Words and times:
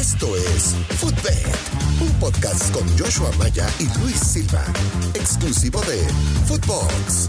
Esto 0.00 0.34
es 0.34 0.74
Footbed, 0.96 1.46
un 2.00 2.10
podcast 2.18 2.72
con 2.72 2.88
Joshua 2.98 3.30
Maya 3.38 3.68
y 3.78 3.84
Luis 4.00 4.16
Silva, 4.16 4.64
exclusivo 5.12 5.78
de 5.82 5.98
Footbox. 6.46 7.28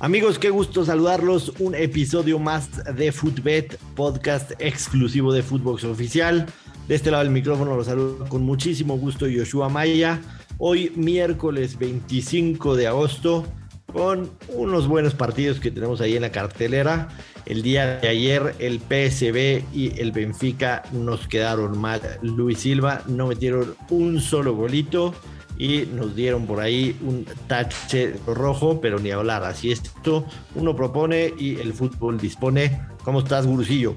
Amigos, 0.00 0.38
qué 0.38 0.50
gusto 0.50 0.84
saludarlos. 0.84 1.54
Un 1.60 1.74
episodio 1.74 2.38
más 2.38 2.68
de 2.94 3.10
Footbet, 3.10 3.78
podcast 3.96 4.52
exclusivo 4.58 5.32
de 5.32 5.42
Footbox 5.42 5.84
Oficial. 5.84 6.44
De 6.88 6.94
este 6.94 7.10
lado 7.10 7.24
del 7.24 7.32
micrófono 7.32 7.74
los 7.74 7.86
saludo 7.86 8.28
con 8.28 8.42
muchísimo 8.42 8.98
gusto 8.98 9.24
Joshua 9.34 9.70
Maya. 9.70 10.20
Hoy 10.58 10.92
miércoles 10.94 11.78
25 11.78 12.76
de 12.76 12.86
agosto 12.86 13.46
con 13.94 14.28
unos 14.48 14.88
buenos 14.88 15.14
partidos 15.14 15.60
que 15.60 15.70
tenemos 15.70 16.00
ahí 16.00 16.16
en 16.16 16.22
la 16.22 16.32
cartelera. 16.32 17.08
El 17.46 17.62
día 17.62 18.00
de 18.00 18.08
ayer 18.08 18.56
el 18.58 18.80
PSB 18.80 19.62
y 19.72 19.98
el 20.00 20.10
Benfica 20.10 20.82
nos 20.92 21.28
quedaron 21.28 21.78
mal. 21.78 22.00
Luis 22.20 22.58
Silva 22.58 23.02
no 23.06 23.28
metieron 23.28 23.76
un 23.90 24.20
solo 24.20 24.54
golito 24.54 25.14
y 25.56 25.86
nos 25.94 26.16
dieron 26.16 26.44
por 26.44 26.58
ahí 26.58 26.98
un 27.02 27.24
tache 27.46 28.16
rojo, 28.26 28.80
pero 28.80 28.98
ni 28.98 29.12
hablar. 29.12 29.44
Así 29.44 29.70
es 29.70 29.80
esto, 29.84 30.26
uno 30.56 30.74
propone 30.74 31.32
y 31.38 31.60
el 31.60 31.72
fútbol 31.72 32.18
dispone. 32.18 32.80
¿Cómo 33.04 33.20
estás, 33.20 33.46
Gurusillo? 33.46 33.94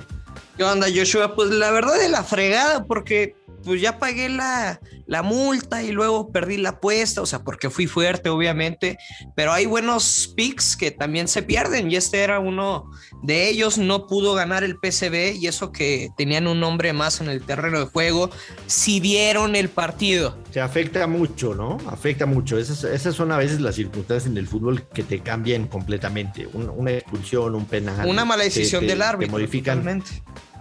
¿Qué 0.58 0.64
onda, 0.64 0.88
Joshua? 0.94 1.34
Pues 1.34 1.50
la 1.50 1.72
verdad 1.72 2.00
es 2.04 2.12
la 2.12 2.23
fregada, 2.23 2.86
porque 2.86 3.36
pues 3.64 3.82
ya 3.82 4.00
pagué 4.00 4.30
la, 4.30 4.80
la 5.06 5.24
multa 5.24 5.84
y 5.84 5.92
luego 5.92 6.32
perdí 6.32 6.58
la 6.58 6.70
apuesta, 6.70 7.22
o 7.22 7.26
sea, 7.26 7.44
porque 7.44 7.70
fui 7.70 7.88
fuerte, 7.88 8.30
obviamente, 8.30 8.98
pero 9.36 9.54
hay 9.54 9.66
buenos 9.66 10.34
picks 10.36 10.76
que 10.76 10.92
también 10.92 11.28
se 11.28 11.42
pierden 11.42 11.92
y 11.92 11.96
este 11.96 12.20
era 12.20 12.40
uno 12.40 12.90
de 13.24 13.50
ellos, 13.50 13.78
no 13.78 14.08
pudo 14.08 14.34
ganar 14.34 14.64
el 14.64 14.78
PCB 14.78 15.36
y 15.40 15.48
eso 15.48 15.72
que 15.72 16.10
tenían 16.18 16.48
un 16.48 16.60
nombre 16.60 16.94
más 16.94 17.22
en 17.22 17.30
el 17.30 17.42
terreno 17.42 17.80
de 17.80 17.86
juego, 17.86 18.30
si 18.68 19.00
vieron 19.00 19.56
el 19.56 19.70
partido. 19.70 20.38
Se 20.52 20.62
afecta 20.62 21.08
mucho, 21.08 21.53
¿no? 21.53 21.78
Afecta 21.88 22.26
mucho. 22.26 22.58
Esas, 22.58 22.84
esas 22.84 23.16
son 23.16 23.31
a 23.31 23.38
veces 23.38 23.62
las 23.62 23.76
circunstancias 23.76 24.30
en 24.31 24.38
el 24.38 24.48
fútbol 24.48 24.84
que 24.94 25.03
te 25.03 25.20
cambian 25.20 25.68
completamente. 25.68 26.48
una 26.48 26.92
expulsión, 26.92 27.56
un 27.56 27.66
penal. 27.66 28.08
Una 28.08 28.26
mala 28.26 28.44
decisión 28.44 28.88
del 28.88 29.02
árbitro. 29.02 29.28
Te 29.28 29.31
modifican 29.31 30.03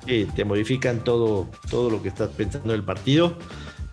te 0.06 0.44
modifican 0.44 1.04
todo, 1.04 1.48
todo 1.70 1.90
lo 1.90 2.02
que 2.02 2.08
estás 2.08 2.30
pensando 2.30 2.72
del 2.72 2.84
partido. 2.84 3.36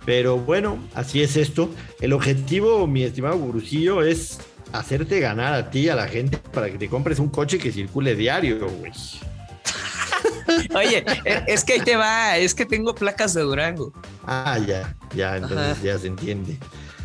Pero 0.05 0.37
bueno, 0.37 0.77
así 0.95 1.21
es 1.21 1.37
esto. 1.37 1.69
El 2.01 2.13
objetivo, 2.13 2.87
mi 2.87 3.03
estimado 3.03 3.37
Gurusillo, 3.37 4.03
es 4.03 4.39
hacerte 4.73 5.19
ganar 5.19 5.53
a 5.53 5.69
ti, 5.69 5.87
a 5.89 5.95
la 5.95 6.07
gente, 6.07 6.37
para 6.37 6.69
que 6.69 6.77
te 6.77 6.89
compres 6.89 7.19
un 7.19 7.29
coche 7.29 7.57
que 7.57 7.71
circule 7.71 8.15
diario, 8.15 8.67
güey. 8.69 8.91
Oye, 10.75 11.05
es 11.47 11.63
que 11.63 11.73
ahí 11.73 11.79
te 11.81 11.95
va, 11.95 12.37
es 12.37 12.53
que 12.53 12.65
tengo 12.65 12.93
placas 12.93 13.33
de 13.33 13.41
Durango. 13.41 13.93
Ah, 14.25 14.59
ya, 14.65 14.95
ya, 15.15 15.37
entonces 15.37 15.81
ya 15.81 15.97
se 15.97 16.07
entiende. 16.07 16.57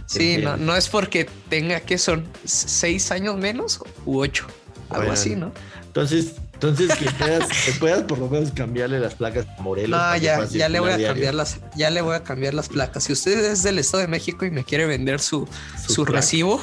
sí, 0.06 0.38
No, 0.38 0.56
no 0.56 0.74
es 0.74 0.88
porque 0.88 1.28
tenga 1.48 1.80
que 1.80 1.98
son 1.98 2.26
seis 2.44 3.10
años 3.12 3.36
menos 3.36 3.80
u 4.04 4.18
ocho, 4.20 4.46
algo 4.90 5.12
así, 5.12 5.36
¿no? 5.36 5.52
Entonces, 5.88 6.34
entonces, 6.52 6.90
que 7.64 7.72
puedas, 7.78 8.02
por 8.04 8.18
lo 8.18 8.28
menos 8.28 8.50
cambiarle 8.52 9.00
las 9.00 9.14
placas 9.14 9.46
a 9.58 9.62
Morelos. 9.62 9.98
No, 9.98 10.16
ya, 10.16 10.44
ya 10.44 10.68
le 10.68 10.80
voy 10.80 10.92
a 10.92 11.08
cambiar 11.08 11.34
las, 11.34 11.60
ya 11.76 11.90
le 11.90 12.02
voy 12.02 12.14
a 12.14 12.22
cambiar 12.22 12.54
las 12.54 12.68
placas. 12.68 13.04
Si 13.04 13.12
usted 13.12 13.52
es 13.52 13.62
del 13.62 13.78
Estado 13.78 14.02
de 14.02 14.08
México 14.08 14.44
y 14.44 14.50
me 14.50 14.64
quiere 14.64 14.86
vender 14.86 15.20
su, 15.20 15.48
su, 15.86 16.04
recibo, 16.04 16.60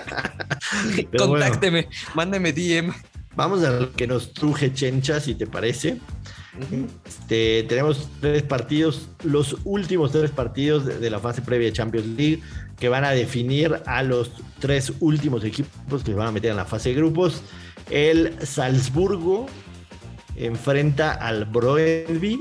contácteme, 1.18 1.88
mándeme 2.14 2.52
DM. 2.52 2.92
Vamos 3.34 3.64
a 3.64 3.70
lo 3.70 3.92
que 3.92 4.06
nos 4.06 4.32
truje 4.32 4.72
Chencha, 4.72 5.20
si 5.20 5.34
te 5.34 5.46
parece. 5.46 5.98
Este, 7.06 7.64
tenemos 7.68 8.08
tres 8.20 8.42
partidos, 8.42 9.08
los 9.22 9.56
últimos 9.64 10.12
tres 10.12 10.30
partidos 10.30 10.84
de, 10.84 10.98
de 10.98 11.10
la 11.10 11.20
fase 11.20 11.40
previa 11.42 11.68
de 11.68 11.72
Champions 11.72 12.06
League 12.06 12.42
que 12.78 12.88
van 12.88 13.04
a 13.04 13.10
definir 13.10 13.80
a 13.86 14.02
los 14.02 14.32
tres 14.58 14.92
últimos 15.00 15.44
equipos 15.44 16.02
que 16.02 16.10
se 16.10 16.16
van 16.16 16.28
a 16.28 16.32
meter 16.32 16.50
en 16.50 16.56
la 16.56 16.64
fase 16.64 16.88
de 16.88 16.96
grupos. 16.96 17.42
El 17.90 18.36
Salzburgo 18.46 19.46
enfrenta 20.36 21.12
al 21.12 21.44
Broenby. 21.44 22.40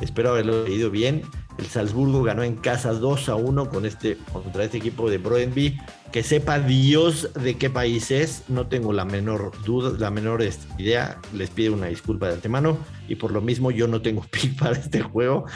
Espero 0.00 0.30
haberlo 0.30 0.64
leído 0.64 0.90
bien. 0.90 1.22
El 1.58 1.66
Salzburgo 1.66 2.22
ganó 2.22 2.42
en 2.42 2.56
casa 2.56 2.92
2 2.92 3.28
a 3.30 3.36
1 3.36 3.70
con 3.70 3.86
este, 3.86 4.18
contra 4.32 4.64
este 4.64 4.78
equipo 4.78 5.08
de 5.08 5.18
Broenby. 5.18 5.78
Que 6.12 6.22
sepa 6.22 6.58
Dios 6.58 7.30
de 7.34 7.56
qué 7.56 7.70
país 7.70 8.10
es, 8.10 8.42
no 8.48 8.66
tengo 8.66 8.92
la 8.92 9.04
menor 9.04 9.52
duda, 9.64 9.96
la 9.98 10.10
menor 10.10 10.42
idea. 10.78 11.20
Les 11.32 11.50
pido 11.50 11.74
una 11.74 11.86
disculpa 11.86 12.26
de 12.28 12.34
antemano. 12.34 12.76
Y 13.08 13.14
por 13.14 13.30
lo 13.30 13.40
mismo, 13.40 13.70
yo 13.70 13.86
no 13.86 14.02
tengo 14.02 14.22
pick 14.30 14.58
para 14.58 14.76
este 14.76 15.00
juego. 15.00 15.46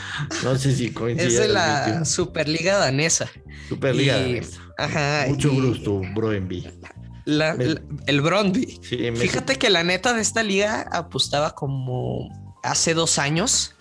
No 0.43 0.57
sé 0.57 0.73
si 0.73 0.91
coincide. 0.91 1.27
Es 1.27 1.37
de 1.37 1.47
la 1.49 2.05
Superliga 2.05 2.77
Danesa. 2.77 3.29
Superliga 3.67 4.17
Danesa. 4.17 4.61
Ajá. 4.77 5.25
Mucho 5.27 5.51
gusto, 5.51 6.01
Broenby 6.15 6.65
el 7.25 8.21
Brondby. 8.21 8.79
Fíjate 8.81 9.57
que 9.57 9.69
la 9.69 9.83
neta 9.83 10.13
de 10.13 10.21
esta 10.21 10.43
liga 10.43 10.87
apostaba 10.91 11.55
como 11.55 12.29
hace 12.63 12.93
dos 12.93 13.19
años. 13.19 13.75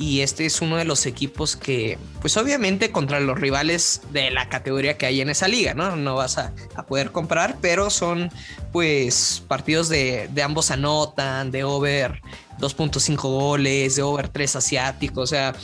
Y 0.00 0.20
este 0.20 0.46
es 0.46 0.62
uno 0.62 0.76
de 0.76 0.84
los 0.84 1.06
equipos 1.06 1.56
que, 1.56 1.98
pues 2.20 2.36
obviamente 2.36 2.92
contra 2.92 3.18
los 3.18 3.36
rivales 3.40 4.00
de 4.12 4.30
la 4.30 4.48
categoría 4.48 4.96
que 4.96 5.06
hay 5.06 5.20
en 5.20 5.28
esa 5.28 5.48
liga, 5.48 5.74
¿no? 5.74 5.96
No 5.96 6.14
vas 6.14 6.38
a, 6.38 6.54
poder 6.86 7.10
comprar, 7.10 7.56
pero 7.60 7.90
son 7.90 8.30
pues 8.70 9.42
partidos 9.48 9.88
de, 9.88 10.28
de 10.32 10.42
ambos 10.44 10.70
anotan, 10.70 11.50
de 11.50 11.64
over 11.64 12.22
2.5 12.60 13.16
goles, 13.22 13.96
de 13.96 14.02
over 14.02 14.28
3 14.28 14.54
asiáticos, 14.54 15.24
o 15.24 15.26
sea, 15.26 15.54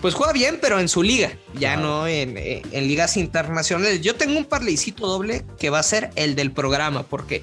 pues 0.00 0.14
juega 0.14 0.32
bien, 0.32 0.58
pero 0.60 0.78
en 0.78 0.88
su 0.88 1.02
liga, 1.02 1.32
ya 1.54 1.76
no 1.76 2.06
en, 2.06 2.34
ligas 2.72 3.16
internacionales. 3.16 4.00
Yo 4.00 4.14
tengo 4.14 4.38
un 4.38 4.44
parleycito 4.44 5.06
doble 5.06 5.44
que 5.58 5.70
va 5.70 5.78
a 5.78 5.82
ser 5.82 6.10
el 6.16 6.34
del 6.34 6.52
programa, 6.52 7.02
porque 7.02 7.42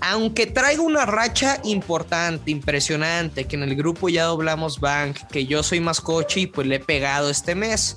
aunque 0.00 0.46
traigo 0.46 0.82
una 0.82 1.06
racha 1.06 1.60
importante, 1.64 2.50
impresionante, 2.50 3.46
que 3.46 3.56
en 3.56 3.62
el 3.62 3.74
grupo 3.74 4.08
ya 4.08 4.24
doblamos 4.24 4.80
Bank, 4.80 5.16
que 5.30 5.46
yo 5.46 5.62
soy 5.62 5.80
más 5.80 6.00
coche 6.00 6.40
y 6.40 6.46
pues 6.46 6.66
le 6.66 6.76
he 6.76 6.80
pegado 6.80 7.30
este 7.30 7.54
mes, 7.54 7.96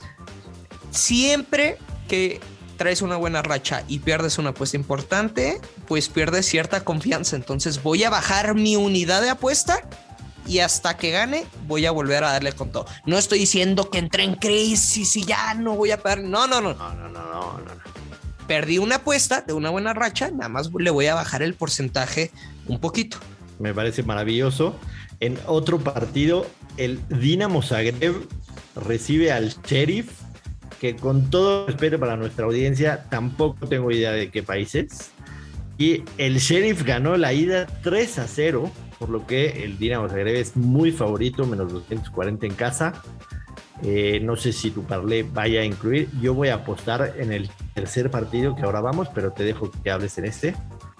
siempre 0.91 1.77
que 2.07 2.39
traes 2.77 3.01
una 3.01 3.17
buena 3.17 3.41
racha 3.41 3.83
y 3.87 3.99
pierdes 3.99 4.37
una 4.37 4.51
apuesta 4.51 4.77
importante, 4.77 5.59
pues 5.87 6.07
pierdes 6.07 6.45
cierta 6.45 6.85
confianza. 6.85 7.35
Entonces 7.35 7.83
voy 7.83 8.03
a 8.05 8.09
bajar 8.09 8.55
mi 8.55 8.77
unidad 8.77 9.21
de 9.21 9.31
apuesta 9.31 9.81
y 10.47 10.59
hasta 10.59 10.97
que 10.97 11.11
gane 11.11 11.45
voy 11.67 11.85
a 11.85 11.91
volver 11.91 12.23
a 12.23 12.31
darle 12.31 12.53
con 12.53 12.71
todo. 12.71 12.85
No 13.05 13.17
estoy 13.17 13.39
diciendo 13.39 13.89
que 13.89 13.99
entré 13.99 14.23
en 14.23 14.35
crisis 14.35 15.15
y 15.17 15.25
ya 15.25 15.53
no 15.53 15.75
voy 15.75 15.91
a 15.91 16.01
perder. 16.01 16.25
No, 16.25 16.47
no, 16.47 16.61
no. 16.61 16.73
No, 16.73 16.93
no, 16.93 17.09
no, 17.09 17.21
no, 17.21 17.57
no. 17.59 17.71
Perdí 18.47 18.77
una 18.77 18.95
apuesta 18.95 19.41
de 19.41 19.53
una 19.53 19.69
buena 19.69 19.93
racha, 19.93 20.31
nada 20.31 20.47
más 20.47 20.69
le 20.73 20.89
voy 20.89 21.07
a 21.07 21.15
bajar 21.15 21.41
el 21.41 21.53
porcentaje 21.53 22.31
un 22.67 22.79
poquito. 22.79 23.17
Me 23.59 23.73
parece 23.73 24.03
maravilloso. 24.03 24.75
En 25.19 25.37
otro 25.47 25.79
partido, 25.79 26.47
el 26.77 27.01
Dinamo 27.09 27.61
Zagreb 27.61 28.15
recibe 28.75 29.31
al 29.31 29.53
Sheriff, 29.63 30.11
que 30.79 30.95
con 30.95 31.29
todo 31.29 31.67
respeto 31.67 31.99
para 31.99 32.15
nuestra 32.15 32.45
audiencia, 32.45 33.05
tampoco 33.09 33.67
tengo 33.67 33.91
idea 33.91 34.11
de 34.11 34.29
qué 34.29 34.43
país 34.43 34.75
es. 34.75 35.11
Y 35.77 36.03
el 36.17 36.37
Sheriff 36.37 36.83
ganó 36.83 37.17
la 37.17 37.33
ida 37.33 37.67
3 37.83 38.19
a 38.19 38.27
0 38.27 38.71
por 38.99 39.09
lo 39.09 39.25
que 39.25 39.63
el 39.63 39.77
Dinamo 39.77 40.09
Zagreb 40.09 40.35
es 40.35 40.55
muy 40.55 40.91
favorito, 40.91 41.45
menos 41.45 41.71
240 41.71 42.45
en 42.45 42.53
casa. 42.53 42.93
Eh, 43.83 44.19
no 44.21 44.35
sé 44.35 44.53
si 44.53 44.71
tu 44.71 44.83
parlé 44.83 45.23
vaya 45.23 45.61
a 45.61 45.63
incluir. 45.63 46.09
Yo 46.21 46.33
voy 46.33 46.49
a 46.49 46.55
apostar 46.55 47.13
en 47.17 47.31
el 47.31 47.49
tercer 47.75 48.09
partido 48.09 48.55
que 48.55 48.63
ahora 48.63 48.81
vamos, 48.81 49.07
pero 49.13 49.31
te 49.31 49.43
dejo 49.43 49.71
que 49.83 49.91
hables 49.91 50.17
en 50.17 50.25
este. 50.25 50.55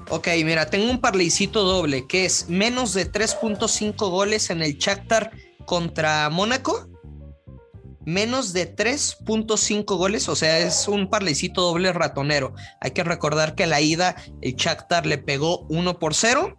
Ok, 0.09 0.27
mira, 0.45 0.69
tengo 0.69 0.89
un 0.89 1.01
parleycito 1.01 1.63
doble 1.63 2.07
que 2.07 2.25
es 2.25 2.49
menos 2.49 2.93
de 2.93 3.11
3.5 3.11 4.09
goles 4.09 4.49
en 4.49 4.61
el 4.61 4.77
Shakhtar 4.77 5.31
contra 5.65 6.29
Mónaco. 6.29 6.87
Menos 8.05 8.53
de 8.53 8.73
3.5 8.73 9.83
goles, 9.97 10.29
o 10.29 10.35
sea, 10.37 10.59
es 10.59 10.87
un 10.87 11.09
parleycito 11.09 11.61
doble 11.61 11.91
ratonero. 11.91 12.53
Hay 12.79 12.91
que 12.91 13.03
recordar 13.03 13.53
que 13.53 13.67
la 13.67 13.81
ida 13.81 14.15
el 14.41 14.55
Shakhtar 14.55 15.05
le 15.05 15.17
pegó 15.17 15.65
1 15.67 15.99
por 15.99 16.13
0 16.13 16.55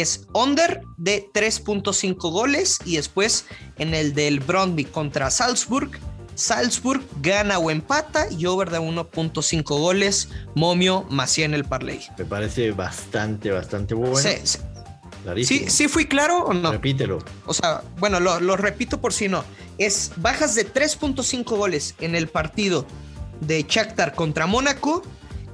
es 0.00 0.26
under 0.32 0.82
de 0.96 1.28
3.5 1.32 2.16
goles 2.30 2.78
y 2.84 2.96
después 2.96 3.46
en 3.76 3.94
el 3.94 4.14
del 4.14 4.40
Brondby 4.40 4.84
contra 4.84 5.30
Salzburg, 5.30 5.90
Salzburg 6.34 7.02
gana 7.20 7.58
o 7.58 7.70
empata 7.70 8.28
y 8.30 8.46
over 8.46 8.70
de 8.70 8.78
1.5 8.78 9.64
goles, 9.64 10.28
momio 10.54 11.04
más 11.10 11.36
en 11.38 11.52
el 11.52 11.64
parlay. 11.64 12.00
Me 12.16 12.24
parece 12.24 12.70
bastante, 12.70 13.50
bastante 13.50 13.94
bueno. 13.94 14.16
Sí, 15.44 15.68
sí, 15.68 15.88
fui 15.88 16.06
claro 16.06 16.44
o 16.44 16.54
no? 16.54 16.70
Repítelo. 16.70 17.18
O 17.44 17.52
sea, 17.52 17.82
bueno, 17.98 18.20
lo, 18.20 18.38
lo 18.38 18.56
repito 18.56 19.00
por 19.00 19.12
si 19.12 19.28
no. 19.28 19.44
Es 19.78 20.12
bajas 20.16 20.54
de 20.54 20.72
3.5 20.72 21.44
goles 21.44 21.96
en 22.00 22.14
el 22.14 22.28
partido 22.28 22.86
de 23.40 23.64
Shakhtar 23.68 24.14
contra 24.14 24.46
Mónaco 24.46 25.02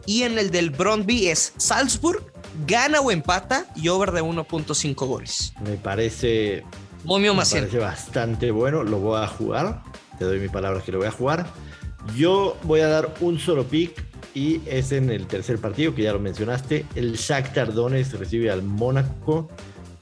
y 0.06 0.22
en 0.22 0.38
el 0.38 0.50
del 0.50 0.70
Brondby 0.70 1.28
es 1.28 1.54
Salzburg 1.56 2.33
gana 2.66 3.00
o 3.00 3.10
empata 3.10 3.66
y 3.76 3.88
over 3.88 4.12
de 4.12 4.22
1.5 4.22 5.06
goles. 5.06 5.52
Me 5.62 5.76
parece 5.76 6.64
Momio 7.04 7.34
Me 7.34 7.44
100. 7.44 7.64
parece 7.64 7.78
bastante 7.78 8.50
bueno, 8.50 8.82
lo 8.82 8.98
voy 8.98 9.22
a 9.22 9.26
jugar. 9.26 9.82
Te 10.18 10.24
doy 10.24 10.38
mi 10.38 10.48
palabra 10.48 10.80
que 10.82 10.92
lo 10.92 10.98
voy 10.98 11.08
a 11.08 11.10
jugar. 11.10 11.46
Yo 12.16 12.56
voy 12.62 12.80
a 12.80 12.88
dar 12.88 13.14
un 13.20 13.38
solo 13.38 13.64
pick 13.64 14.04
y 14.34 14.60
es 14.66 14.92
en 14.92 15.10
el 15.10 15.26
tercer 15.26 15.58
partido 15.58 15.94
que 15.94 16.02
ya 16.02 16.12
lo 16.12 16.20
mencionaste. 16.20 16.86
El 16.94 17.14
Shakhtar 17.16 17.72
Donetsk 17.72 18.14
recibe 18.14 18.50
al 18.50 18.62
Mónaco 18.62 19.48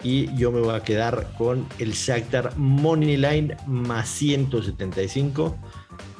y 0.02 0.34
yo 0.36 0.50
me 0.50 0.60
voy 0.60 0.74
a 0.74 0.82
quedar 0.82 1.28
con 1.38 1.66
el 1.78 1.92
Shakhtar 1.92 2.56
Moneyline 2.56 3.56
más 3.66 4.08
175 4.08 5.56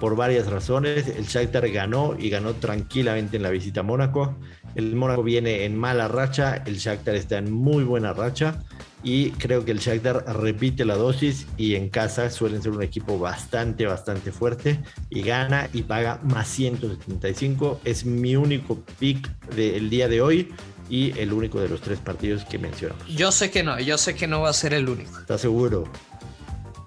por 0.01 0.17
varias 0.17 0.49
razones. 0.49 1.09
El 1.09 1.27
Shakhtar 1.27 1.69
ganó 1.71 2.15
y 2.19 2.31
ganó 2.31 2.55
tranquilamente 2.55 3.37
en 3.37 3.43
la 3.43 3.51
visita 3.51 3.81
a 3.81 3.83
Mónaco. 3.83 4.37
El 4.75 4.97
Mónaco 4.97 5.23
viene 5.23 5.65
en 5.65 5.77
mala 5.77 6.09
racha, 6.09 6.63
el 6.67 6.79
Shakhtar 6.79 7.15
está 7.15 7.39
en 7.39 7.53
muy 7.53 7.85
buena 7.85 8.13
racha 8.13 8.63
y 9.03 9.31
creo 9.33 9.65
que 9.65 9.73
el 9.73 9.79
Shakhtar 9.79 10.25
repite 10.37 10.85
la 10.85 10.95
dosis 10.95 11.47
y 11.57 11.75
en 11.75 11.89
casa 11.89 12.31
suelen 12.31 12.63
ser 12.63 12.73
un 12.73 12.83
equipo 12.83 13.19
bastante, 13.19 13.87
bastante 13.87 14.33
fuerte 14.33 14.81
y 15.11 15.23
gana 15.23 15.69
y 15.73 15.83
paga 15.83 16.21
más 16.23 16.49
175. 16.49 17.81
Es 17.85 18.05
mi 18.05 18.37
único 18.37 18.79
pick 18.99 19.29
del 19.55 19.91
día 19.91 20.09
de 20.09 20.21
hoy 20.21 20.55
y 20.89 21.19
el 21.19 21.33
único 21.33 21.61
de 21.61 21.69
los 21.69 21.81
tres 21.81 21.99
partidos 21.99 22.45
que 22.45 22.59
mencionamos. 22.59 23.07
Yo 23.09 23.33
sé 23.33 23.51
que 23.51 23.63
no, 23.63 23.81
yo 23.81 23.99
sé 23.99 24.15
que 24.15 24.27
no 24.27 24.43
va 24.43 24.51
a 24.51 24.53
ser 24.53 24.75
el 24.75 24.89
único. 24.89 25.19
¿Estás 25.19 25.41
seguro? 25.41 25.85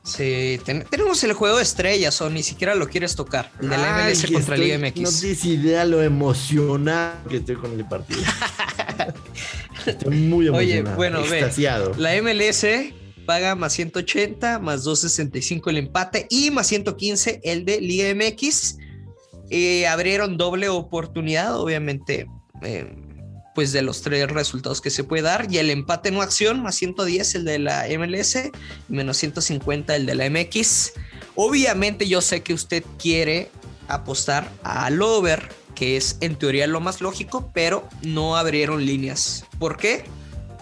Sí, 0.06 0.60
ten- 0.64 0.86
tenemos 0.88 1.24
el 1.24 1.34
juego 1.34 1.58
de 1.58 1.64
estrellas 1.64 2.22
o 2.22 2.30
ni 2.30 2.44
siquiera 2.44 2.76
lo 2.76 2.88
quieres 2.88 3.16
tocar. 3.16 3.52
El 3.60 3.70
de 3.70 3.78
la 3.78 4.06
Ay, 4.06 4.14
MLS 4.14 4.32
contra 4.32 4.56
estoy- 4.56 4.60
Liga 4.68 4.78
MX. 4.78 5.02
No 5.02 5.10
tienes 5.20 5.46
idea 5.46 5.84
lo 5.84 6.04
emocionado 6.04 7.28
que 7.28 7.38
estoy 7.38 7.56
con 7.56 7.72
el 7.74 7.86
partido. 7.88 8.22
estoy 9.86 10.16
muy 10.16 10.48
Oye, 10.50 10.78
emocionado. 10.78 10.96
bueno, 10.96 11.22
ve. 11.24 11.52
La 11.98 12.16
MLS 12.22 12.94
paga 13.26 13.56
más 13.56 13.74
180, 13.74 14.60
más 14.60 14.84
265 14.84 15.70
el 15.72 15.78
empate 15.78 16.28
y 16.30 16.52
más 16.52 16.68
115 16.68 17.42
el 17.44 17.66
de 17.66 17.82
Liga 17.82 18.14
MX. 18.14 18.78
Eh, 19.50 19.88
abrieron 19.88 20.38
doble 20.38 20.70
oportunidad, 20.70 21.60
obviamente, 21.60 22.28
eh, 22.62 22.94
pues 23.56 23.72
de 23.72 23.82
los 23.82 24.02
tres 24.02 24.30
resultados 24.30 24.82
que 24.82 24.90
se 24.92 25.04
puede 25.04 25.24
dar. 25.24 25.48
Y 25.52 25.58
el 25.58 25.70
empate 25.72 26.12
no 26.12 26.22
acción, 26.22 26.62
más 26.62 26.76
110 26.76 27.36
el 27.36 27.46
de 27.46 27.58
la 27.58 27.86
MLS 27.98 28.36
y 28.36 28.94
menos 28.94 29.18
150 29.18 29.96
el 29.96 30.06
de 30.06 30.14
la 30.16 30.30
MX. 30.30 30.92
Obviamente 31.36 32.08
yo 32.08 32.22
sé 32.22 32.44
que 32.44 32.54
usted 32.54 32.84
quiere 33.00 33.50
apostar 33.88 34.52
al 34.64 35.02
over, 35.02 35.50
que 35.74 35.98
es 35.98 36.18
en 36.22 36.36
teoría 36.36 36.68
lo 36.68 36.80
más 36.82 37.02
lógico, 37.02 37.50
pero 37.54 37.88
no 38.02 38.36
abrieron 38.38 38.86
líneas. 38.86 39.46
¿Por 39.58 39.78
qué? 39.78 40.06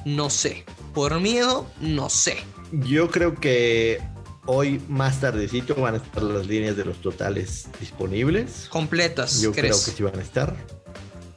No 0.06 0.30
sé. 0.30 0.64
Por 0.94 1.20
miedo, 1.20 1.68
no 1.82 2.10
sé. 2.10 2.38
Yo 2.72 3.10
creo 3.10 3.34
que 3.36 4.00
hoy 4.46 4.80
más 4.88 5.20
tardecito 5.22 5.74
van 5.76 5.96
a 5.96 5.98
estar 5.98 6.22
las 6.22 6.46
líneas 6.46 6.76
de 6.78 6.86
los 6.86 7.02
totales 7.02 7.66
disponibles. 7.80 8.68
Completas, 8.70 9.42
Yo 9.42 9.52
¿crees? 9.52 9.76
creo 9.78 9.86
que 9.86 9.92
sí 9.98 10.04
van 10.04 10.20
a 10.20 10.22
estar. 10.22 10.56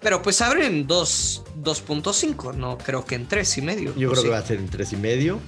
Pero 0.01 0.21
pues 0.23 0.41
abren 0.41 0.87
dos- 0.87 1.43
2.5, 1.67 2.55
no 2.55 2.79
creo 2.79 3.05
que 3.05 3.17
en 3.17 3.27
tres 3.27 3.59
y 3.59 3.63
medio. 3.63 3.95
Yo 3.97 4.09
¿o 4.09 4.13
creo 4.13 4.23
sí? 4.23 4.29
que 4.29 4.33
va 4.33 4.39
a 4.39 4.43
ser 4.47 4.59
en 4.59 4.69
tres 4.69 4.93
y 4.93 4.97
medio. 4.97 5.39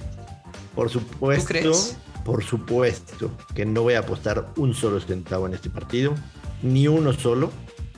Por 0.75 0.89
supuesto, 0.89 1.47
crees? 1.47 1.97
por 2.23 2.43
supuesto 2.43 3.31
que 3.55 3.65
no 3.65 3.81
voy 3.83 3.95
a 3.95 3.99
apostar 3.99 4.49
un 4.57 4.73
solo 4.73 4.99
centavo 4.99 5.47
en 5.47 5.53
este 5.53 5.69
partido, 5.69 6.13
ni 6.61 6.87
uno 6.87 7.13
solo, 7.13 7.51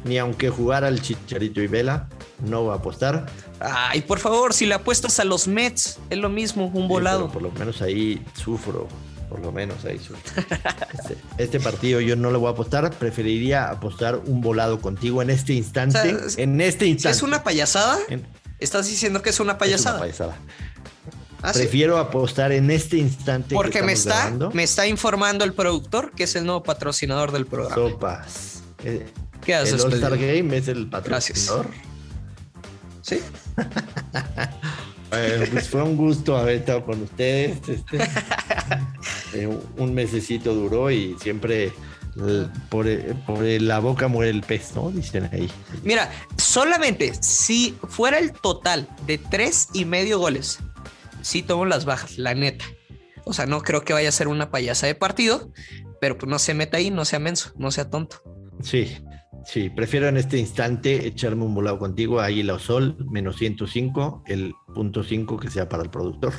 ni 0.06 0.18
aunque 0.18 0.50
jugara 0.50 0.88
el 0.88 1.02
Chicharito 1.02 1.62
y 1.62 1.68
Vela, 1.68 2.08
no 2.40 2.64
voy 2.64 2.72
a 2.72 2.76
apostar. 2.76 3.26
Ay, 3.60 4.02
por 4.02 4.20
favor, 4.20 4.54
si 4.54 4.66
le 4.66 4.74
apuestas 4.76 5.20
a 5.20 5.26
los 5.26 5.48
Mets, 5.48 6.00
es 6.10 6.18
lo 6.18 6.30
mismo, 6.30 6.66
un 6.68 6.84
Sí, 6.84 6.88
volado. 6.88 7.32
por 7.32 7.42
lo 7.42 7.52
menos 7.52 7.82
ahí 7.82 8.24
sufro. 8.34 8.88
Por 9.32 9.40
lo 9.40 9.54
menos 9.54 9.86
ahí. 9.86 9.96
Este, 10.94 11.18
este 11.38 11.60
partido 11.62 12.02
yo 12.02 12.18
no 12.18 12.32
le 12.32 12.38
voy 12.38 12.50
a 12.50 12.52
apostar. 12.52 12.92
Preferiría 12.92 13.70
apostar 13.70 14.18
un 14.26 14.42
volado 14.42 14.82
contigo 14.82 15.22
en 15.22 15.30
este 15.30 15.54
instante. 15.54 15.98
O 16.00 16.02
sea, 16.20 16.28
es- 16.28 16.38
en 16.38 16.60
este 16.60 16.86
instante. 16.86 17.16
es 17.16 17.24
una 17.24 17.42
payasada, 17.42 17.98
En- 18.10 18.28
estás 18.60 18.88
diciendo 18.88 19.22
que 19.22 19.30
es 19.30 19.40
una 19.40 19.54
es 19.54 19.56
una 19.56 19.58
payasada. 19.58 20.00
payasada. 20.02 20.36
¿Ah, 21.42 21.54
sí? 21.54 21.60
Prefiero 21.60 21.98
apostar 21.98 22.52
en 22.52 22.70
este 22.72 22.98
instante. 22.98 23.50
que 23.50 23.56
Porque 23.56 23.82
me 23.82 23.94
está, 23.94 24.16
grabando. 24.20 24.52
me 24.52 24.64
está 24.64 24.86
informando 24.86 25.46
el 25.46 25.54
productor 25.54 26.12
que 26.12 26.26
es 26.26 26.36
el 26.36 26.46
nuevo 26.46 26.62
patrocinador 26.62 27.32
del 27.32 27.46
programa. 27.48 27.74
Sopas. 27.74 28.64
Eh, 28.84 29.08
¿Qué 29.46 29.54
El 29.54 29.60
haces, 29.64 29.84
All-Star 29.86 30.12
Pedro? 30.12 30.28
Game 30.38 30.58
es 30.58 30.68
el 30.68 30.90
patrocinador. 30.90 31.68
¿Sí? 33.02 33.22
Eh, 35.14 35.46
pues 35.52 35.68
fue 35.68 35.84
un 35.84 35.98
gusto 35.98 36.38
haber 36.38 36.56
estado 36.56 36.86
con 36.86 37.02
ustedes. 37.02 37.58
este. 37.68 37.98
Eh, 39.34 39.48
un 39.78 39.94
mesecito 39.94 40.54
duró 40.54 40.92
y 40.92 41.16
siempre 41.18 41.72
eh, 42.18 42.48
por, 42.70 42.88
eh, 42.88 43.16
por 43.26 43.40
la 43.42 43.80
boca 43.80 44.10
muere 44.10 44.30
el 44.30 44.42
pez, 44.42 44.76
¿no? 44.76 44.92
Dicen 44.92 45.30
ahí. 45.32 45.50
Mira, 45.84 46.12
solamente 46.38 47.14
si 47.22 47.78
fuera 47.88 48.20
el 48.20 48.34
total 48.34 48.90
de 49.08 49.18
tres 49.18 49.70
y 49.74 49.86
medio 49.86 50.20
goles, 50.20 50.60
sí 51.22 51.44
tomo 51.44 51.66
las 51.66 51.86
bajas, 51.86 52.18
la 52.18 52.34
neta. 52.34 52.66
O 53.24 53.34
sea, 53.34 53.46
no 53.46 53.62
creo 53.62 53.86
que 53.86 53.94
vaya 53.94 54.10
a 54.10 54.12
ser 54.12 54.28
una 54.28 54.52
payasa 54.52 54.88
de 54.88 54.96
partido, 54.96 55.50
pero 56.02 56.18
pues 56.18 56.30
no 56.30 56.38
se 56.38 56.54
meta 56.54 56.78
ahí, 56.78 56.92
no 56.92 57.06
sea 57.06 57.20
menso, 57.20 57.54
no 57.56 57.72
sea 57.72 57.90
tonto. 57.90 58.22
Sí, 58.62 58.98
sí, 59.46 59.70
prefiero 59.70 60.08
en 60.08 60.18
este 60.18 60.38
instante 60.38 61.08
echarme 61.08 61.44
un 61.44 61.54
volado 61.54 61.80
contigo, 61.80 62.20
Águila 62.20 62.56
o 62.56 62.60
Sol, 62.60 62.96
menos 63.10 63.38
105, 63.38 64.24
el 64.28 64.54
punto 64.74 65.04
5 65.04 65.38
que 65.38 65.50
sea 65.50 65.70
para 65.70 65.84
el 65.84 65.90
productor. 65.90 66.34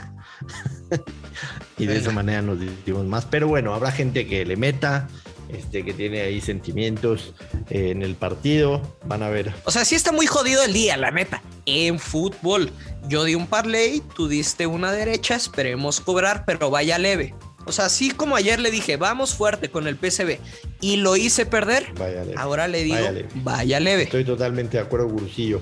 y 1.78 1.86
de 1.86 1.94
Venga. 1.94 2.00
esa 2.00 2.10
manera 2.12 2.42
nos 2.42 2.60
dividimos 2.60 3.04
más. 3.06 3.24
Pero 3.26 3.48
bueno, 3.48 3.74
habrá 3.74 3.90
gente 3.90 4.26
que 4.26 4.44
le 4.44 4.56
meta, 4.56 5.08
este, 5.48 5.84
que 5.84 5.92
tiene 5.92 6.22
ahí 6.22 6.40
sentimientos 6.40 7.34
eh, 7.70 7.90
en 7.90 8.02
el 8.02 8.14
partido. 8.14 8.80
Van 9.04 9.22
a 9.22 9.28
ver. 9.28 9.52
O 9.64 9.70
sea, 9.70 9.84
sí 9.84 9.94
está 9.94 10.12
muy 10.12 10.26
jodido 10.26 10.62
el 10.64 10.72
día, 10.72 10.96
la 10.96 11.10
neta. 11.10 11.42
En 11.66 11.98
fútbol, 11.98 12.70
yo 13.08 13.24
di 13.24 13.34
un 13.34 13.46
parlay, 13.46 14.02
tú 14.16 14.28
diste 14.28 14.66
una 14.66 14.92
derecha, 14.92 15.34
esperemos 15.34 16.00
cobrar, 16.00 16.44
pero 16.46 16.70
vaya 16.70 16.98
leve. 16.98 17.34
O 17.64 17.72
sea, 17.72 17.86
así 17.86 18.10
como 18.10 18.34
ayer 18.34 18.58
le 18.58 18.70
dije, 18.70 18.96
vamos 18.96 19.34
fuerte 19.34 19.70
con 19.70 19.86
el 19.86 19.96
PCB 19.96 20.38
y 20.82 20.96
lo 20.96 21.16
hice 21.16 21.46
perder, 21.46 21.86
Vaya 21.98 22.24
leve. 22.24 22.34
ahora 22.36 22.68
le 22.68 22.82
digo, 22.84 22.96
Vaya 22.96 23.12
leve. 23.12 23.28
vaya 23.36 23.80
leve. 23.80 24.02
Estoy 24.02 24.24
totalmente 24.24 24.76
de 24.76 24.82
acuerdo, 24.82 25.08
Gurusillo. 25.08 25.60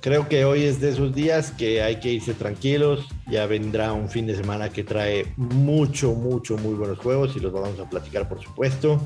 Creo 0.00 0.28
que 0.28 0.44
hoy 0.44 0.64
es 0.64 0.80
de 0.80 0.88
esos 0.90 1.14
días 1.14 1.52
que 1.52 1.80
hay 1.80 2.00
que 2.00 2.10
irse 2.10 2.34
tranquilos. 2.34 3.06
Ya 3.30 3.46
vendrá 3.46 3.92
un 3.92 4.08
fin 4.08 4.26
de 4.26 4.34
semana 4.34 4.70
que 4.70 4.82
trae 4.82 5.32
mucho, 5.36 6.12
mucho, 6.14 6.56
muy 6.56 6.74
buenos 6.74 6.98
juegos 6.98 7.36
y 7.36 7.38
los 7.38 7.52
vamos 7.52 7.78
a 7.78 7.88
platicar, 7.88 8.28
por 8.28 8.42
supuesto. 8.42 9.00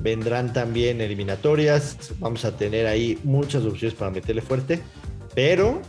Vendrán 0.00 0.52
también 0.52 1.00
eliminatorias. 1.00 1.96
Vamos 2.18 2.44
a 2.44 2.54
tener 2.58 2.86
ahí 2.86 3.18
muchas 3.24 3.64
opciones 3.64 3.96
para 3.96 4.10
meterle 4.10 4.42
fuerte. 4.42 4.80
Pero, 5.34 5.80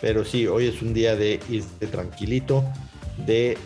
pero 0.00 0.24
sí, 0.24 0.46
hoy 0.46 0.68
es 0.68 0.80
un 0.80 0.94
día 0.94 1.16
de 1.16 1.40
irse 1.50 1.86
tranquilito, 1.90 2.62
de 3.26 3.58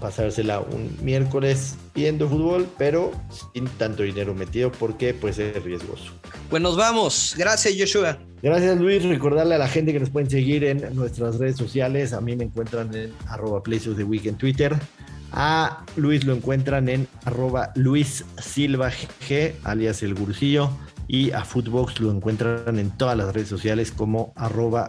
pasársela 0.00 0.60
un 0.60 0.96
miércoles 1.02 1.76
viendo 1.94 2.28
fútbol, 2.28 2.68
pero 2.78 3.12
sin 3.52 3.66
tanto 3.66 4.02
dinero 4.02 4.34
metido 4.34 4.70
porque 4.72 5.14
pues 5.14 5.38
es 5.38 5.62
riesgoso. 5.62 6.12
Pues 6.50 6.62
nos 6.62 6.76
vamos. 6.76 7.34
Gracias, 7.36 7.74
Joshua. 7.78 8.18
Gracias 8.42 8.78
Luis, 8.78 9.02
recordarle 9.02 9.54
a 9.54 9.58
la 9.58 9.66
gente 9.66 9.92
que 9.92 10.00
nos 10.00 10.10
pueden 10.10 10.30
seguir 10.30 10.62
en 10.64 10.94
nuestras 10.94 11.38
redes 11.38 11.56
sociales. 11.56 12.12
A 12.12 12.20
mí 12.20 12.36
me 12.36 12.44
encuentran 12.44 12.94
en 12.94 13.12
arroba 13.28 13.62
Places 13.62 13.88
of 13.88 13.96
the 13.96 14.04
Week 14.04 14.26
en 14.26 14.36
Twitter. 14.36 14.76
A 15.32 15.84
Luis 15.96 16.24
lo 16.24 16.34
encuentran 16.34 16.88
en 16.88 17.08
arroba 17.24 17.72
Luis 17.74 18.24
Silva 18.38 18.90
G, 19.28 19.52
alias 19.64 20.02
El 20.02 20.14
Gursillo. 20.14 20.70
Y 21.08 21.30
a 21.32 21.44
Footbox 21.44 22.00
lo 22.00 22.10
encuentran 22.10 22.78
en 22.78 22.90
todas 22.96 23.16
las 23.16 23.32
redes 23.32 23.48
sociales 23.48 23.92
como 23.92 24.32
arroba. 24.36 24.88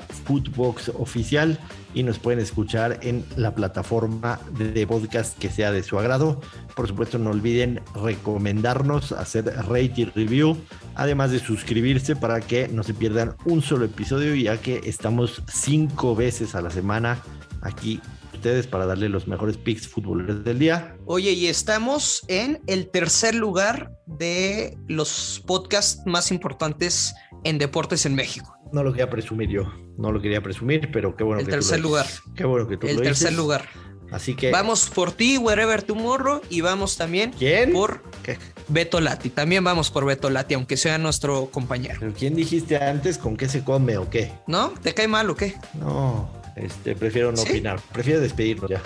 Y 1.94 2.04
nos 2.04 2.20
pueden 2.20 2.40
escuchar 2.40 3.00
en 3.02 3.24
la 3.36 3.56
plataforma 3.56 4.40
de 4.58 4.86
podcast 4.86 5.38
que 5.38 5.50
sea 5.50 5.72
de 5.72 5.84
su 5.84 5.98
agrado. 5.98 6.42
Por 6.76 6.88
supuesto, 6.88 7.18
no 7.18 7.32
olviden 7.32 7.82
recomendarnos, 7.96 9.12
hacer 9.12 9.46
rate 9.46 10.12
review, 10.16 10.58
además 10.96 11.32
de 11.32 11.40
suscribirse 11.40 12.16
para 12.16 12.42
que 12.42 12.68
no 12.68 12.84
se 12.84 12.94
pierdan 12.94 13.36
un 13.46 13.62
solo 13.62 13.86
episodio, 13.86 14.36
ya 14.36 14.58
que 14.58 14.82
estamos 14.86 15.42
cinco 15.52 16.16
veces 16.16 16.56
a 16.56 16.62
la 16.62 16.70
semana 16.70 17.20
aquí 17.62 18.00
ustedes 18.38 18.68
para 18.68 18.86
darle 18.86 19.10
los 19.10 19.28
mejores 19.28 19.58
picks 19.58 19.88
futboleros 19.88 20.44
del 20.44 20.60
día. 20.60 20.96
Oye, 21.06 21.32
y 21.32 21.48
estamos 21.48 22.24
en 22.28 22.62
el 22.68 22.90
tercer 22.90 23.36
lugar 23.36 23.97
de 24.18 24.78
los 24.88 25.44
podcasts 25.46 26.02
más 26.06 26.32
importantes 26.32 27.14
en 27.44 27.58
deportes 27.58 28.06
en 28.06 28.16
México. 28.16 28.54
No 28.74 28.84
lo 28.84 28.92
quería 28.92 29.10
presumir 29.10 29.50
yo, 29.50 29.64
no 29.98 30.12
lo 30.12 30.22
quería 30.22 30.42
presumir, 30.42 30.90
pero 30.92 31.16
qué 31.16 31.24
bueno 31.24 31.40
El 31.40 31.46
que 31.46 31.52
tú 31.52 31.56
lo 31.56 31.62
tercer 31.62 31.78
dices. 31.78 31.84
lugar. 31.90 32.06
Qué 32.36 32.46
bueno 32.46 32.68
que 32.68 32.78
tú 32.78 32.88
el 32.88 32.96
lo 32.98 33.02
tercer 33.02 33.30
dices. 33.30 33.38
lugar. 33.38 33.66
Así 34.10 34.36
que 34.36 34.52
Vamos 34.52 34.90
por 34.90 35.12
ti, 35.12 35.38
wherever 35.38 35.82
tomorrow, 35.84 36.40
y 36.50 36.62
vamos 36.62 36.96
también 36.96 37.34
¿Quién? 37.38 37.74
por 37.74 38.04
¿Qué? 38.24 38.38
Beto 38.70 39.02
Lati. 39.02 39.30
También 39.30 39.64
vamos 39.66 39.92
por 39.92 40.06
Beto 40.06 40.30
Lati, 40.30 40.54
aunque 40.54 40.78
sea 40.78 40.98
nuestro 40.98 41.48
compañero. 41.48 41.98
¿Pero 42.00 42.14
¿Quién 42.14 42.34
dijiste 42.34 42.78
antes 42.78 43.18
con 43.18 43.36
qué 43.36 43.50
se 43.50 43.66
come 43.66 43.98
o 43.98 44.10
qué? 44.10 44.32
¿No? 44.48 44.70
¿Te 44.82 44.94
cae 44.94 45.10
mal 45.10 45.30
o 45.30 45.36
qué? 45.36 45.56
No, 45.78 46.32
este, 46.56 46.96
prefiero 46.96 47.32
no 47.32 47.38
¿Sí? 47.38 47.50
opinar, 47.50 47.82
prefiero 47.92 48.22
despedirnos 48.22 48.70
ya. 48.70 48.82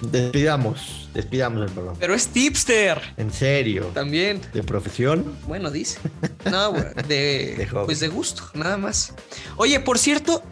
Despidamos, 0.00 1.08
despidamos 1.14 1.62
el 1.62 1.70
programa. 1.70 1.96
Pero 1.98 2.14
es 2.14 2.28
tipster. 2.28 3.00
En 3.16 3.32
serio. 3.32 3.90
También. 3.94 4.40
¿De 4.52 4.62
profesión? 4.62 5.36
Bueno, 5.46 5.70
dice. 5.70 5.98
No, 6.50 6.72
de, 7.08 7.68
pues 7.86 7.98
de 7.98 8.06
gusto, 8.06 8.44
nada 8.54 8.76
más. 8.76 9.12
Oye, 9.56 9.80
por 9.80 9.98
cierto, 9.98 10.44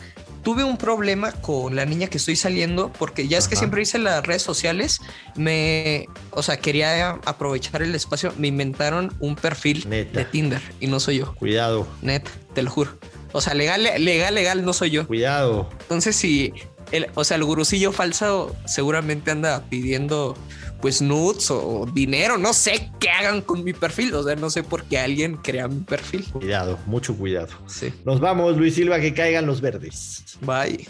tuve 0.42 0.64
un 0.64 0.76
problema 0.76 1.30
con 1.32 1.76
la 1.76 1.84
niña 1.84 2.08
que 2.08 2.18
estoy 2.18 2.34
saliendo 2.34 2.92
porque 2.92 3.28
ya 3.28 3.38
es 3.38 3.46
que 3.46 3.54
siempre 3.54 3.82
hice 3.82 3.98
las 3.98 4.26
redes 4.26 4.42
sociales, 4.42 5.00
me, 5.36 6.06
o 6.30 6.42
sea, 6.42 6.56
quería 6.56 7.10
aprovechar 7.24 7.82
el 7.82 7.94
espacio, 7.94 8.32
me 8.38 8.48
inventaron 8.48 9.14
un 9.20 9.36
perfil 9.36 9.88
de 9.88 10.26
Tinder 10.30 10.60
y 10.80 10.88
no 10.88 10.98
soy 10.98 11.18
yo. 11.18 11.34
Cuidado. 11.36 11.86
Net, 12.02 12.28
te 12.54 12.62
lo 12.62 12.70
juro. 12.70 12.98
O 13.32 13.40
sea, 13.40 13.54
legal, 13.54 13.82
legal, 13.82 14.34
legal, 14.34 14.64
no 14.64 14.72
soy 14.72 14.90
yo. 14.90 15.06
Cuidado. 15.08 15.68
Entonces, 15.80 16.14
si, 16.14 16.52
el, 16.94 17.08
o 17.14 17.24
sea, 17.24 17.36
el 17.36 17.44
gurucillo 17.44 17.92
falso 17.92 18.54
seguramente 18.66 19.30
anda 19.30 19.64
pidiendo 19.68 20.36
pues 20.80 21.00
nudes 21.00 21.50
o 21.50 21.86
dinero, 21.92 22.36
no 22.38 22.52
sé 22.52 22.90
qué 23.00 23.10
hagan 23.10 23.40
con 23.40 23.64
mi 23.64 23.72
perfil, 23.72 24.14
o 24.14 24.22
sea, 24.22 24.36
no 24.36 24.50
sé 24.50 24.62
por 24.62 24.84
qué 24.84 24.98
alguien 24.98 25.36
crea 25.36 25.66
mi 25.66 25.80
perfil. 25.80 26.24
Cuidado, 26.30 26.78
mucho 26.86 27.16
cuidado. 27.16 27.48
Sí. 27.66 27.92
Nos 28.04 28.20
vamos, 28.20 28.56
Luis 28.56 28.74
Silva, 28.74 29.00
que 29.00 29.14
caigan 29.14 29.46
los 29.46 29.60
verdes. 29.60 30.22
Bye. 30.42 30.86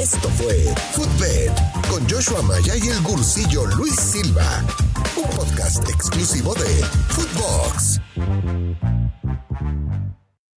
Esto 0.00 0.28
fue 0.30 0.54
Footbed 0.92 1.50
con 1.90 2.08
Joshua 2.08 2.40
Maya 2.42 2.76
y 2.76 2.88
el 2.88 3.02
gursillo 3.02 3.66
Luis 3.66 3.96
Silva, 3.96 4.64
un 5.16 5.24
podcast 5.36 5.88
exclusivo 5.88 6.54
de 6.54 6.84
Footbox. 7.08 8.00